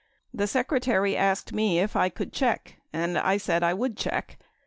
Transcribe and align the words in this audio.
The 0.33 0.47
Secretary 0.47 1.15
asked 1.15 1.53
me 1.53 1.77
if 1.77 1.95
I 1.95 2.09
could 2.09 2.33
check, 2.33 2.77
and 2.91 3.19
I 3.19 3.37
said 3.37 3.61
I 3.61 3.75
would 3.75 3.95
check. 3.95 4.39